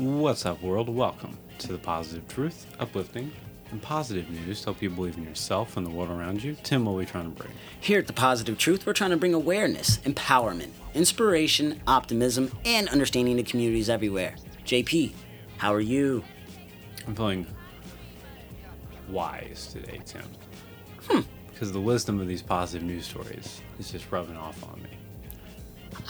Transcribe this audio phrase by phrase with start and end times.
[0.00, 0.88] What's up, world?
[0.88, 3.30] Welcome to the Positive Truth, uplifting,
[3.70, 6.56] and positive news to help you believe in yourself and the world around you.
[6.62, 7.52] Tim, what are we trying to bring?
[7.82, 13.36] Here at The Positive Truth, we're trying to bring awareness, empowerment, inspiration, optimism, and understanding
[13.36, 14.36] to communities everywhere.
[14.64, 15.12] JP,
[15.58, 16.24] how are you?
[17.06, 17.46] I'm feeling
[19.10, 20.24] wise today, Tim.
[21.10, 21.20] Hmm.
[21.52, 24.88] Because the wisdom of these positive news stories is just rubbing off on me.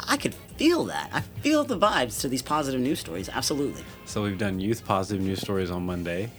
[0.08, 1.08] I could feel that.
[1.10, 3.82] I feel the vibes to these positive news stories, absolutely.
[4.04, 6.30] So we've done youth positive news stories on Monday.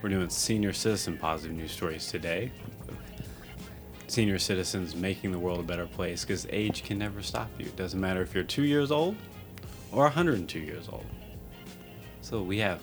[0.00, 2.52] We're doing senior citizen positive news stories today.
[4.06, 7.66] Senior citizens making the world a better place because age can never stop you.
[7.66, 9.16] It doesn't matter if you're two years old
[9.90, 11.06] or 102 years old.
[12.20, 12.80] So we have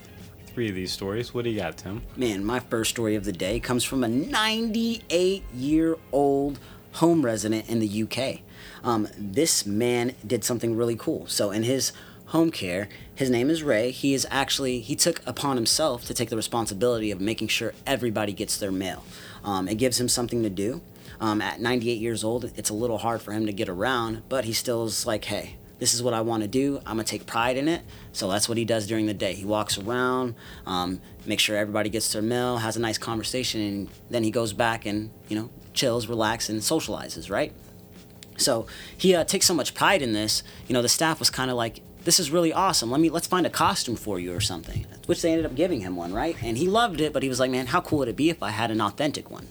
[0.48, 1.34] three of these stories.
[1.34, 2.02] What do you got, Tim?
[2.18, 6.60] Man, my first story of the day comes from a 98 year old
[6.96, 8.42] home resident in the UK.
[8.84, 11.28] Um, this man did something really cool.
[11.28, 11.92] So, in his
[12.28, 13.92] home care, his name is Ray.
[13.92, 18.34] He is actually, he took upon himself to take the responsibility of making sure everybody
[18.34, 19.04] gets their mail.
[19.44, 20.82] Um, it gives him something to do.
[21.20, 24.46] Um, at 98 years old, it's a little hard for him to get around, but
[24.46, 26.78] he still is like, hey, this is what I want to do.
[26.80, 27.84] I'm gonna take pride in it.
[28.12, 29.34] So that's what he does during the day.
[29.34, 33.90] He walks around, um, makes sure everybody gets their mail, has a nice conversation, and
[34.10, 37.30] then he goes back and you know chills, relaxes, and socializes.
[37.30, 37.54] Right.
[38.38, 40.44] So he uh, takes so much pride in this.
[40.68, 42.92] You know, the staff was kind of like, "This is really awesome.
[42.92, 45.82] Let me let's find a costume for you or something." Which they ended up giving
[45.82, 46.36] him one, right?
[46.42, 48.42] And he loved it, but he was like, "Man, how cool would it be if
[48.42, 49.48] I had an authentic one?"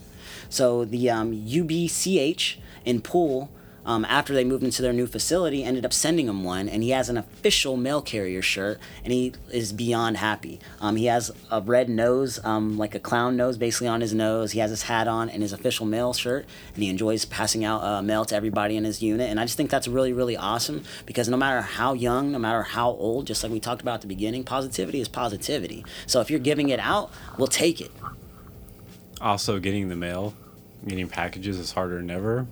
[0.49, 3.51] So the um, UBCH in Poole
[3.87, 6.91] um, after they moved into their new facility, ended up sending him one, and he
[6.91, 10.59] has an official mail carrier shirt, and he is beyond happy.
[10.81, 14.53] Um, he has a red nose, um, like a clown nose, basically on his nose.
[14.53, 17.83] He has his hat on and his official mail shirt, and he enjoys passing out
[17.83, 19.29] uh, mail to everybody in his unit.
[19.29, 22.63] And I just think that's really, really awesome because no matter how young, no matter
[22.63, 25.85] how old, just like we talked about at the beginning, positivity is positivity.
[26.07, 27.91] So if you're giving it out, we'll take it.
[29.21, 30.35] Also, getting the mail,
[30.87, 32.47] getting packages is harder than ever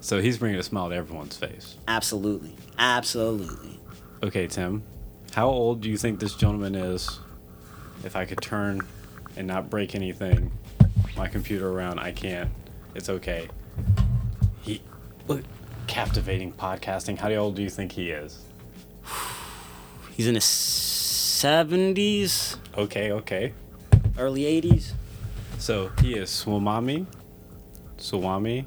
[0.00, 1.76] so he's bringing a smile to everyone's face.
[1.86, 2.54] Absolutely.
[2.78, 3.80] Absolutely.
[4.22, 4.82] Okay, Tim.
[5.32, 7.18] How old do you think this gentleman is?
[8.04, 8.80] If I could turn
[9.36, 10.50] and not break anything,
[11.16, 12.50] my computer around, I can't.
[12.94, 13.48] It's okay.
[14.62, 14.80] He.
[15.26, 15.42] Look,
[15.86, 17.18] captivating podcasting.
[17.18, 18.44] How old do you think he is?
[20.16, 22.56] He's in his 70s.
[22.76, 23.52] Okay, okay.
[24.16, 24.92] Early 80s.
[25.58, 27.06] So he is Swami.
[27.96, 28.66] Swami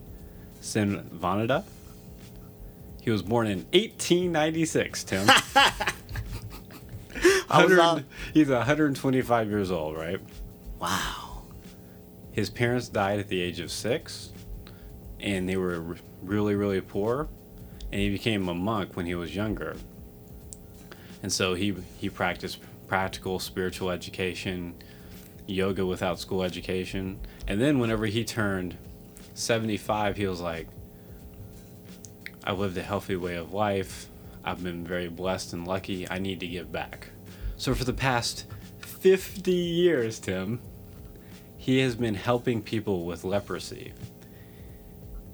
[0.62, 1.64] Sivananda.
[3.02, 5.28] He was born in 1896, Tim.
[7.50, 8.00] Uh,
[8.34, 10.20] he's 125 years old, right?
[10.80, 11.44] Wow.
[12.32, 14.32] His parents died at the age of six,
[15.20, 17.28] and they were really, really poor.
[17.92, 19.76] And he became a monk when he was younger.
[21.22, 24.76] And so he he practiced practical spiritual education,
[25.46, 27.20] yoga without school education.
[27.48, 28.78] And then whenever he turned
[29.34, 30.68] 75, he was like,
[32.44, 34.08] I've lived a healthy way of life.
[34.44, 36.10] I've been very blessed and lucky.
[36.10, 37.10] I need to give back.
[37.58, 38.46] So, for the past
[38.80, 40.60] 50 years, Tim,
[41.58, 43.94] he has been helping people with leprosy.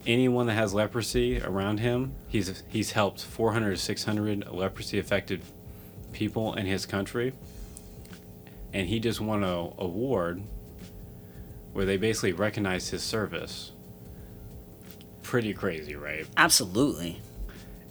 [0.06, 5.41] Anyone that has leprosy around him, he's, he's helped 400 to 600 leprosy affected
[6.12, 7.34] people in his country.
[8.74, 10.44] And he just won an award
[11.72, 13.72] where they basically recognized his service
[15.27, 16.25] pretty crazy, right?
[16.38, 17.19] Absolutely.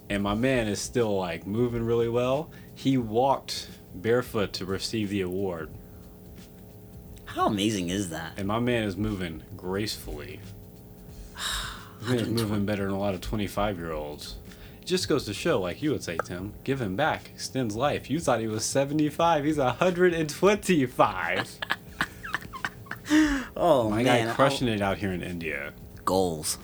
[0.09, 2.51] And my man is still like moving really well.
[2.75, 5.69] He walked barefoot to receive the award.
[7.27, 8.33] How amazing is that?
[8.39, 10.41] And my man is moving gracefully.
[12.09, 14.37] He's moving better than a lot of 25 year olds.
[14.81, 18.09] It just goes to show, like you would say, Tim, give him back, extends life.
[18.09, 21.59] You thought he was 75, he's 125.
[23.57, 24.29] oh, my man.
[24.29, 25.75] guy crushing it out here in India.
[26.07, 26.57] Goals.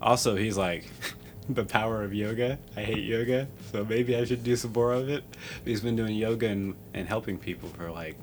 [0.00, 0.84] Also, he's like,
[1.48, 2.58] the power of yoga.
[2.76, 5.24] I hate yoga, so maybe I should do some more of it.
[5.62, 8.16] But he's been doing yoga and, and helping people for like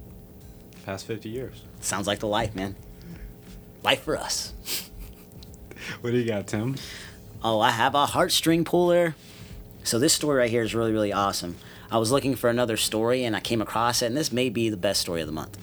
[0.86, 1.64] past 50 years.
[1.82, 2.76] Sounds like the life, man.
[3.84, 4.54] Life for us.
[6.02, 6.76] what do you got, Tim?
[7.44, 9.16] Oh, I have a heartstring puller.
[9.84, 11.58] So this story right here is really, really awesome.
[11.90, 14.70] I was looking for another story and I came across it, and this may be
[14.70, 15.58] the best story of the month.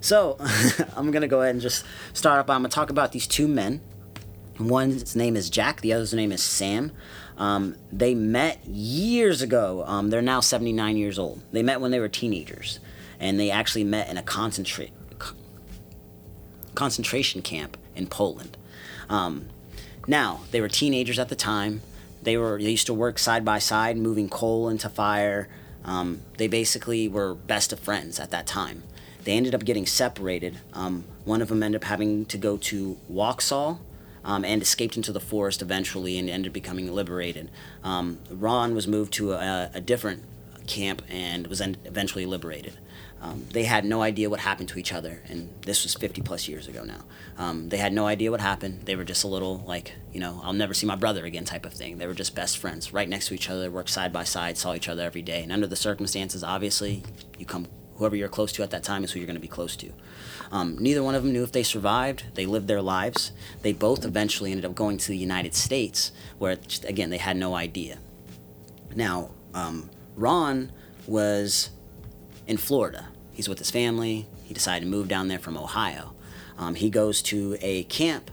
[0.00, 0.36] So
[0.96, 2.50] I'm gonna go ahead and just start up.
[2.50, 3.80] I'm gonna talk about these two men
[4.60, 6.92] One's name is Jack, the other's name is Sam.
[7.38, 9.82] Um, they met years ago.
[9.86, 11.42] Um, they're now 79 years old.
[11.50, 12.78] They met when they were teenagers,
[13.18, 14.92] and they actually met in a concentrate
[16.74, 18.56] concentration camp in Poland.
[19.08, 19.48] Um,
[20.06, 21.80] now they were teenagers at the time.
[22.22, 25.48] They were they used to work side by side, moving coal into fire.
[25.84, 28.82] Um, they basically were best of friends at that time.
[29.24, 30.58] They ended up getting separated.
[30.74, 33.78] Um, one of them ended up having to go to Waxhaw
[34.24, 37.50] um, and escaped into the forest eventually and ended up becoming liberated.
[37.82, 40.24] Um, Ron was moved to a, a different
[40.66, 42.78] camp and was en- eventually liberated.
[43.22, 46.48] Um, they had no idea what happened to each other, and this was 50 plus
[46.48, 47.04] years ago now.
[47.36, 48.86] Um, they had no idea what happened.
[48.86, 51.66] They were just a little like, you know, I'll never see my brother again type
[51.66, 51.98] of thing.
[51.98, 54.74] They were just best friends, right next to each other, worked side by side, saw
[54.74, 55.42] each other every day.
[55.42, 57.02] And under the circumstances, obviously,
[57.38, 57.66] you come,
[58.00, 59.92] whoever you're close to at that time is who you're going to be close to.
[60.50, 62.24] Um, neither one of them knew if they survived.
[62.34, 63.30] They lived their lives.
[63.60, 66.56] They both eventually ended up going to the United States, where,
[66.88, 67.98] again, they had no idea.
[68.96, 70.72] Now, um, Ron
[71.06, 71.70] was
[72.46, 73.08] in Florida.
[73.32, 74.26] He's with his family.
[74.44, 76.14] He decided to move down there from Ohio.
[76.56, 78.30] Um, he goes to a camp,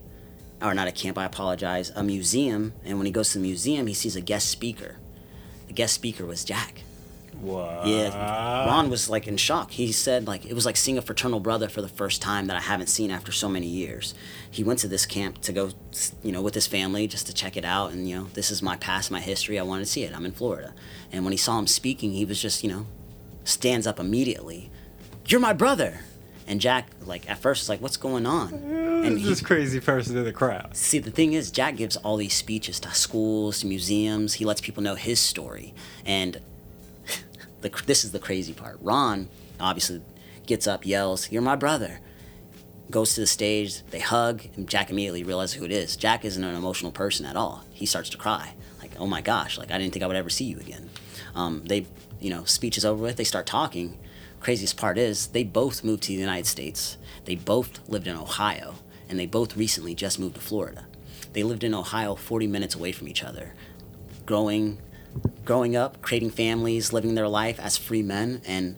[0.62, 2.72] or not a camp, I apologize, a museum.
[2.86, 4.96] And when he goes to the museum, he sees a guest speaker.
[5.68, 6.84] The guest speaker was Jack.
[7.42, 7.86] What?
[7.86, 9.72] Yeah, Ron was like in shock.
[9.72, 12.58] He said like it was like seeing a fraternal brother for the first time that
[12.58, 14.16] I haven't seen after so many years.
[14.50, 15.72] He went to this camp to go,
[16.24, 18.62] you know, with his family just to check it out, and you know, this is
[18.62, 19.60] my past, my history.
[19.60, 20.16] I wanted to see it.
[20.16, 20.74] I'm in Florida,
[21.12, 22.88] and when he saw him speaking, he was just, you know,
[23.44, 24.72] stands up immediately.
[25.28, 26.02] You're my brother.
[26.50, 30.24] And Jack, like at first, was like, "What's going on?" And this crazy person in
[30.24, 30.78] the crowd.
[30.78, 34.36] See, the thing is, Jack gives all these speeches to schools, to museums.
[34.36, 35.74] He lets people know his story,
[36.06, 36.40] and
[37.62, 38.78] the, this is the crazy part.
[38.82, 40.02] Ron obviously
[40.46, 42.00] gets up, yells, "You're my brother!"
[42.90, 45.98] Goes to the stage, they hug, and Jack immediately realizes who it is.
[45.98, 47.66] Jack isn't an emotional person at all.
[47.74, 49.58] He starts to cry, like, "Oh my gosh!
[49.58, 50.90] Like I didn't think I would ever see you again."
[51.36, 51.86] Um, they,
[52.20, 53.18] you know, speech is over with.
[53.18, 53.98] They start talking.
[54.40, 56.98] Craziest part is they both moved to the United States.
[57.26, 58.76] They both lived in Ohio,
[59.10, 60.86] and they both recently just moved to Florida.
[61.34, 63.54] They lived in Ohio 40 minutes away from each other,
[64.26, 64.80] growing
[65.48, 68.76] growing up, creating families, living their life as free men, and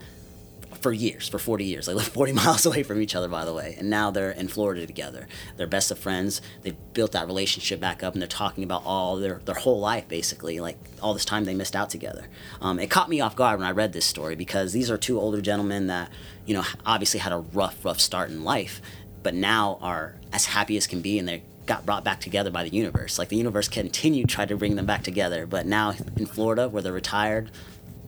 [0.81, 1.87] for years, for 40 years.
[1.87, 3.75] They lived 40 miles away from each other, by the way.
[3.77, 5.27] And now they're in Florida together.
[5.57, 6.41] They're best of friends.
[6.61, 10.07] They've built that relationship back up, and they're talking about all their, their whole life,
[10.07, 12.27] basically, like all this time they missed out together.
[12.61, 15.19] Um, it caught me off guard when I read this story because these are two
[15.19, 16.09] older gentlemen that,
[16.45, 18.81] you know, obviously had a rough, rough start in life,
[19.23, 22.63] but now are as happy as can be, and they got brought back together by
[22.63, 23.19] the universe.
[23.19, 26.81] Like the universe continued try to bring them back together, but now in Florida, where
[26.81, 27.51] they're retired,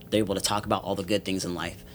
[0.10, 1.86] they're able to talk about all the good things in life,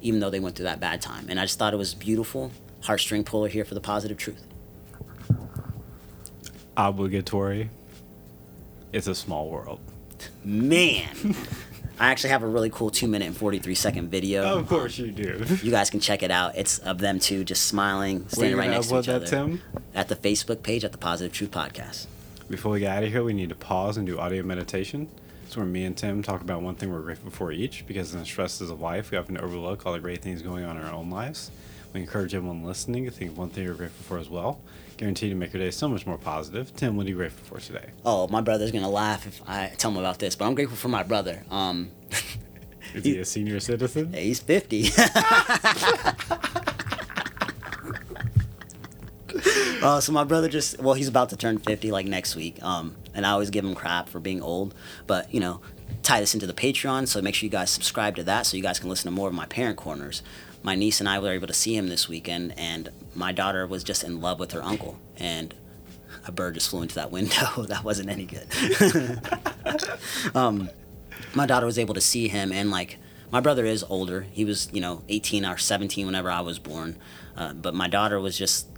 [0.00, 1.26] even though they went through that bad time.
[1.28, 2.50] And I just thought it was beautiful.
[2.80, 4.42] Heartstring puller here for the positive truth.
[6.78, 7.68] Obligatory.
[8.92, 9.80] It's a small world.
[10.42, 11.36] Man,
[12.00, 14.58] I actually have a really cool two minute and 43 second video.
[14.58, 15.44] Of course you do.
[15.62, 16.56] You guys can check it out.
[16.56, 19.26] It's of them two just smiling, standing right next to each that, other.
[19.26, 19.60] Tim?
[19.94, 22.06] At the Facebook page at the Positive Truth Podcast.
[22.48, 25.08] Before we get out of here, we need to pause and do audio meditation.
[25.46, 28.20] It's where me and Tim talk about one thing we're grateful for each, because in
[28.20, 30.92] the stresses of life, we often overlook all the great things going on in our
[30.94, 31.50] own lives.
[31.92, 34.60] We encourage everyone listening to think of one thing you're grateful for as well.
[34.96, 36.74] Guaranteed to make your day so much more positive.
[36.74, 37.90] Tim, what are you grateful for today?
[38.04, 40.88] Oh, my brother's gonna laugh if I tell him about this, but I'm grateful for
[40.88, 41.44] my brother.
[41.50, 41.90] Um,
[42.94, 44.14] Is he a senior citizen?
[44.14, 44.84] he's 50.
[49.82, 52.62] Uh, so my brother just well, he's about to turn 50 like next week.
[52.62, 54.74] Um, and I always give him crap for being old,
[55.06, 55.60] but you know,
[56.02, 57.08] tie this into the Patreon.
[57.08, 59.28] So make sure you guys subscribe to that so you guys can listen to more
[59.28, 60.22] of my parent corners.
[60.62, 63.82] My niece and I were able to see him this weekend, and my daughter was
[63.82, 64.98] just in love with her uncle.
[65.16, 65.52] And
[66.26, 67.62] a bird just flew into that window.
[67.68, 68.46] that wasn't any good.
[70.36, 70.70] um,
[71.34, 72.98] my daughter was able to see him, and like
[73.32, 74.26] my brother is older.
[74.30, 76.96] He was, you know, 18 or 17 whenever I was born.
[77.36, 78.68] Uh, but my daughter was just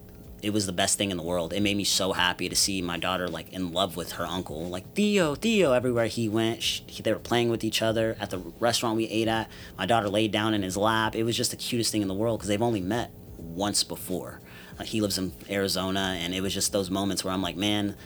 [0.45, 1.55] it was the best thing in the world.
[1.55, 4.69] It made me so happy to see my daughter like in love with her uncle.
[4.69, 8.39] Like Theo, Theo, everywhere he went, she, they were playing with each other at the
[8.61, 9.49] restaurant we ate at.
[9.79, 11.17] My daughter laid down in his lap.
[11.17, 14.41] It was just the cutest thing in the world because they've only met once before.
[14.83, 17.97] He lives in Arizona, and it was just those moments where I'm like, man,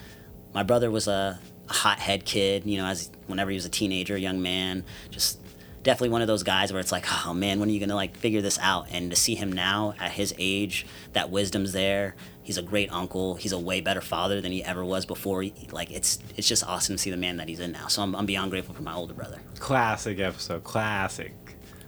[0.53, 2.63] my brother was a, a hothead kid.
[2.65, 5.39] You know, as whenever he was a teenager, young man, just
[5.83, 8.15] definitely one of those guys where it's like, oh man, when are you gonna like
[8.17, 8.87] figure this out?
[8.91, 12.15] And to see him now at his age, that wisdom's there.
[12.43, 13.35] He's a great uncle.
[13.35, 15.45] He's a way better father than he ever was before.
[15.71, 17.87] Like it's it's just awesome to see the man that he's in now.
[17.87, 19.39] So I'm, I'm beyond grateful for my older brother.
[19.59, 21.33] Classic episode, classic.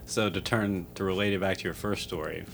[0.04, 2.44] So to turn to relate it back to your first story,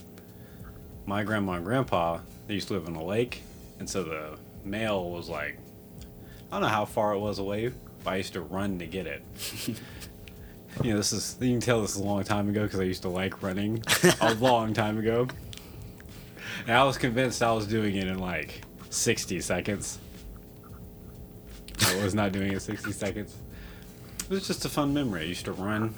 [1.07, 3.43] my grandma and grandpa they used to live on a lake,
[3.79, 5.59] and so the mail was like,
[6.51, 7.73] I don't know how far it was away,
[8.05, 9.23] but I used to run to get it.
[10.89, 12.85] you know, this is you can tell this is a long time ago because I
[12.85, 13.85] used to like running
[14.23, 15.29] a long time ago,
[16.67, 19.99] and I was convinced I was doing it in like 60 seconds.
[21.87, 23.37] I was not doing it 60 seconds.
[24.19, 25.21] It was just a fun memory.
[25.21, 25.95] I used to run,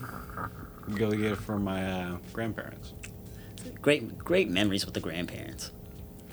[0.96, 2.92] Go get it from my uh, grandparents.
[3.80, 5.70] Great, great memories with the grandparents.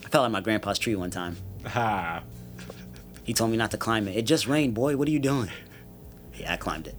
[0.03, 1.37] I fell on my grandpa's tree one time.
[1.67, 2.23] Ha!
[3.23, 4.17] He told me not to climb it.
[4.17, 4.97] It just rained, boy.
[4.97, 5.51] What are you doing?
[6.35, 6.95] Yeah, I climbed it.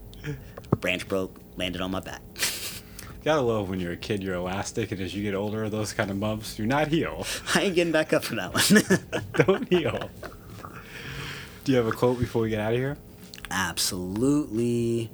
[0.80, 2.22] Branch broke, landed on my back.
[3.24, 6.10] Gotta love when you're a kid, you're elastic, and as you get older, those kind
[6.10, 7.26] of bumps do not heal.
[7.54, 9.22] I ain't getting back up for that one.
[9.46, 10.10] Don't heal.
[11.64, 12.96] Do you have a quote before we get out of here?
[13.50, 15.10] Absolutely.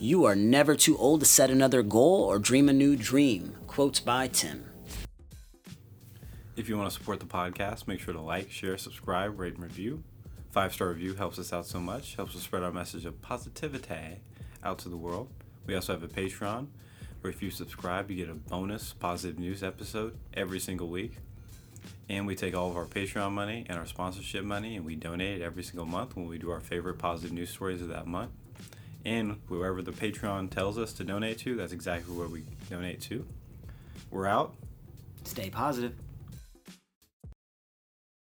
[0.00, 3.54] You are never too old to set another goal or dream a new dream.
[3.66, 4.64] Quotes by Tim.
[6.56, 9.62] If you want to support the podcast, make sure to like, share, subscribe, rate, and
[9.62, 10.02] review.
[10.50, 14.20] Five star review helps us out so much, helps us spread our message of positivity
[14.64, 15.28] out to the world.
[15.66, 16.66] We also have a Patreon
[17.20, 21.16] where if you subscribe, you get a bonus positive news episode every single week.
[22.08, 25.40] And we take all of our Patreon money and our sponsorship money and we donate
[25.40, 28.30] it every single month when we do our favorite positive news stories of that month.
[29.06, 33.24] And whoever the Patreon tells us to donate to, that's exactly where we donate to.
[34.10, 34.54] We're out.
[35.24, 35.94] Stay positive.